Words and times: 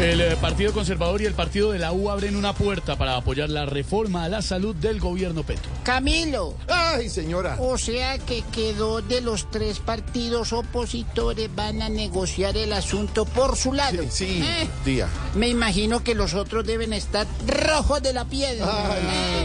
El 0.00 0.20
eh, 0.20 0.36
Partido 0.40 0.72
Conservador 0.72 1.20
y 1.22 1.26
el 1.26 1.34
Partido 1.34 1.72
de 1.72 1.80
la 1.80 1.90
U 1.92 2.08
abren 2.08 2.36
una 2.36 2.52
puerta 2.52 2.94
para 2.96 3.16
apoyar 3.16 3.50
la 3.50 3.66
reforma 3.66 4.22
a 4.24 4.28
la 4.28 4.42
salud 4.42 4.74
del 4.76 5.00
gobierno 5.00 5.42
Petro. 5.42 5.68
Camilo, 5.82 6.54
Ay, 6.68 7.08
señora. 7.08 7.56
o 7.58 7.76
sea 7.78 8.16
que 8.18 8.42
quedó 8.52 9.02
de 9.02 9.20
los 9.20 9.50
tres 9.50 9.80
partidos 9.80 10.52
opositores 10.52 11.52
van 11.52 11.82
a 11.82 11.88
negociar 11.88 12.56
el 12.56 12.72
asunto 12.74 13.24
por 13.24 13.56
su 13.56 13.72
lado. 13.72 14.04
Sí, 14.08 14.40
Eh, 14.44 14.68
tía. 14.84 15.08
me 15.34 15.48
imagino 15.48 16.04
que 16.04 16.14
los 16.14 16.34
otros 16.34 16.64
deben 16.64 16.92
estar 16.92 17.26
rojos 17.48 18.00
de 18.00 18.12
la 18.12 18.24
piel. 18.24 18.58
Ay, 18.62 19.00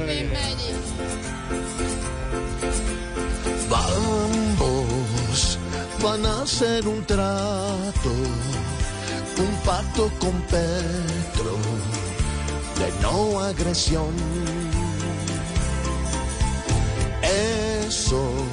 Eh, 0.08 0.30
madre. 0.32 0.74
Ambos 4.24 5.58
van 6.04 6.26
a 6.26 6.42
hacer 6.44 6.88
un 6.88 7.04
trato, 7.06 8.12
un 9.42 9.56
pacto 9.66 10.12
con 10.20 10.32
Petro 10.44 11.58
de 12.80 13.02
no 13.02 13.40
agresión. 13.40 14.14
Esos 17.86 18.48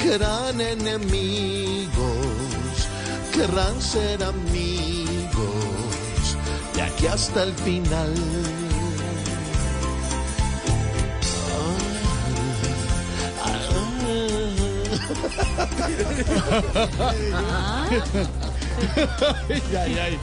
que 0.00 0.14
eran 0.14 0.60
enemigos 0.60 1.92
querrán 3.32 3.80
ser 3.80 4.22
amigos 4.22 5.46
de 6.74 6.82
aquí 6.82 7.06
hasta 7.06 7.44
el 7.44 7.52
final. 7.54 8.14
Ay, 19.48 19.62
ay, 19.76 19.98
ay. 19.98 20.18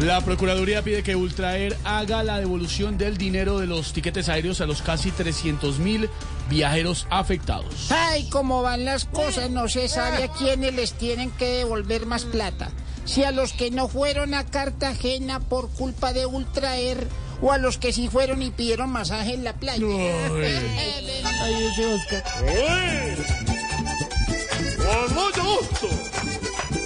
La 0.00 0.20
Procuraduría 0.20 0.82
pide 0.82 1.02
que 1.02 1.16
Ultraer 1.16 1.76
haga 1.84 2.22
la 2.22 2.38
devolución 2.38 2.98
del 2.98 3.16
dinero 3.16 3.58
de 3.58 3.66
los 3.66 3.92
tiquetes 3.92 4.28
aéreos 4.28 4.60
a 4.60 4.66
los 4.66 4.82
casi 4.82 5.10
300 5.10 5.78
mil 5.78 6.10
viajeros 6.50 7.06
afectados. 7.08 7.90
Ay, 7.90 8.28
cómo 8.28 8.62
van 8.62 8.84
las 8.84 9.06
cosas, 9.06 9.50
no 9.50 9.68
se 9.68 9.88
sabe 9.88 10.24
a 10.24 10.28
quiénes 10.28 10.74
les 10.74 10.92
tienen 10.92 11.30
que 11.30 11.46
devolver 11.46 12.04
más 12.04 12.24
plata. 12.24 12.70
Si 13.06 13.24
a 13.24 13.30
los 13.30 13.52
que 13.52 13.70
no 13.70 13.88
fueron 13.88 14.34
a 14.34 14.44
Cartagena 14.44 15.40
por 15.40 15.70
culpa 15.70 16.12
de 16.12 16.26
Ultraer 16.26 17.06
o 17.40 17.52
a 17.52 17.58
los 17.58 17.78
que 17.78 17.92
sí 17.92 18.08
fueron 18.08 18.42
y 18.42 18.50
pidieron 18.50 18.90
masaje 18.90 19.34
en 19.34 19.44
la 19.44 19.54
playa. 19.54 19.86
Ay, 21.40 21.64
ese 21.72 21.94
Oscar. 21.94 22.24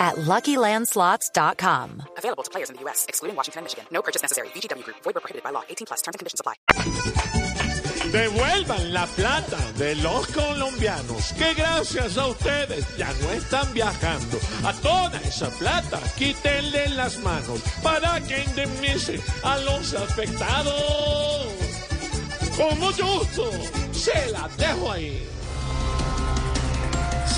at 0.00 0.16
LuckyLandSlots.com. 0.16 2.02
Available 2.16 2.42
to 2.42 2.50
players 2.50 2.70
in 2.70 2.76
the 2.76 2.82
U.S., 2.82 3.04
excluding 3.06 3.36
Washington 3.36 3.60
and 3.60 3.64
Michigan. 3.66 3.84
No 3.92 4.00
purchase 4.02 4.22
necessary. 4.22 4.48
VGW 4.48 4.82
Group. 4.82 4.96
Void 5.04 5.14
where 5.14 5.20
prohibited 5.20 5.44
by 5.44 5.50
law. 5.50 5.62
18 5.68 5.86
plus. 5.86 6.00
Terms 6.00 6.14
and 6.16 6.18
conditions 6.18 6.40
apply. 6.40 6.54
Devuelvan 8.10 8.92
la 8.92 9.06
plata 9.06 9.58
de 9.78 9.94
los 9.96 10.26
colombianos 10.28 11.32
que 11.34 11.54
gracias 11.54 12.18
a 12.18 12.26
ustedes 12.26 12.84
ya 12.96 13.12
no 13.22 13.30
están 13.30 13.72
viajando. 13.72 14.38
A 14.64 14.72
toda 14.72 15.20
esa 15.20 15.48
plata 15.50 16.00
quítenle 16.18 16.88
las 16.96 17.18
manos 17.18 17.60
para 17.82 18.20
que 18.22 18.42
indemnice 18.42 19.20
a 19.44 19.58
los 19.58 19.94
afectados. 19.94 21.46
Con 22.56 22.80
mucho 22.80 23.06
gusto, 23.06 23.50
se 23.92 24.32
las 24.32 24.56
dejo 24.56 24.90
ahí. 24.90 25.28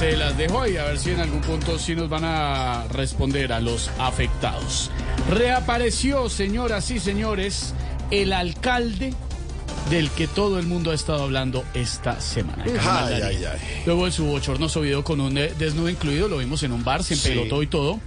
Se 0.03 0.17
las 0.17 0.37
dejo 0.37 0.61
ahí 0.61 0.77
a 0.79 0.83
ver 0.87 0.99
si 0.99 1.11
en 1.11 1.21
algún 1.21 1.41
punto 1.43 1.79
sí 1.79 1.95
nos 1.95 2.09
van 2.09 2.25
a 2.25 2.89
responder 2.89 3.53
a 3.53 3.61
los 3.61 3.89
afectados. 4.01 4.91
Reapareció, 5.31 6.29
señoras 6.29 6.91
y 6.91 6.99
señores, 6.99 7.73
el 8.11 8.33
alcalde 8.33 9.15
del 9.91 10.11
que 10.11 10.27
todo 10.27 10.59
el 10.59 10.67
mundo 10.67 10.91
ha 10.91 10.95
estado 10.95 11.23
hablando 11.23 11.63
esta 11.73 12.21
semana. 12.21 12.65
Carlos 12.65 12.83
Ay, 12.85 13.15
Aldaría. 13.15 13.53
ay, 13.53 13.59
ay. 13.63 13.83
Luego 13.87 14.07
de 14.07 14.11
su 14.11 14.25
bochornoso 14.25 14.81
video 14.81 15.05
con 15.05 15.21
un 15.21 15.39
eh, 15.39 15.55
desnudo 15.57 15.89
incluido, 15.89 16.27
lo 16.27 16.39
vimos 16.39 16.65
en 16.65 16.73
un 16.73 16.83
bar, 16.83 17.05
se 17.05 17.15
empelotó 17.15 17.63
y 17.63 17.69
todo. 17.69 18.01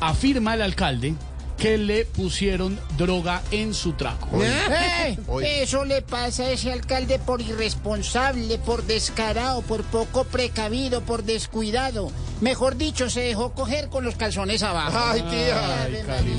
Afirma 0.00 0.54
el 0.54 0.62
alcalde 0.62 1.14
que 1.62 1.78
le 1.78 2.04
pusieron 2.04 2.76
droga 2.98 3.40
en 3.52 3.72
su 3.72 3.92
trago. 3.92 4.42
Eh, 4.42 5.16
Oye. 5.28 5.62
Eso 5.62 5.84
le 5.84 6.02
pasa 6.02 6.42
a 6.42 6.50
ese 6.50 6.72
alcalde 6.72 7.20
por 7.20 7.40
irresponsable, 7.40 8.58
por 8.58 8.82
descarado, 8.82 9.62
por 9.62 9.84
poco 9.84 10.24
precavido, 10.24 11.02
por 11.02 11.22
descuidado. 11.22 12.10
Mejor 12.40 12.76
dicho, 12.76 13.08
se 13.08 13.20
dejó 13.20 13.52
coger 13.52 13.90
con 13.90 14.04
los 14.04 14.16
calzones 14.16 14.64
abajo. 14.64 14.98
Ay, 14.98 15.22
tía. 15.22 15.84
Ay, 15.84 16.02
Cali. 16.04 16.32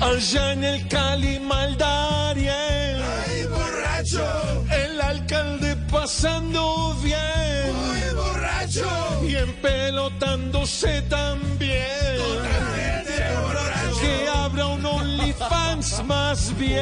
Allá 0.00 0.52
en 0.52 0.64
el 0.64 0.88
Cali 0.88 1.38
Maldariel. 1.38 3.02
¡Ay, 3.02 3.46
borracho! 3.46 4.67
Alcalde 5.08 5.74
pasando 5.90 6.94
bien. 7.02 7.74
¡Muy 7.74 8.14
borracho! 8.14 8.86
Y 9.26 9.36
empelotándose 9.36 11.00
también. 11.02 12.18
Totalmente 12.18 13.24
borracho. 13.42 14.00
Que 14.02 14.28
abra 14.28 14.66
un 14.66 14.84
OnlyFans 14.84 16.04
más 16.04 16.54
bien. 16.58 16.78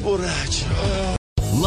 Borracho. 0.00 0.66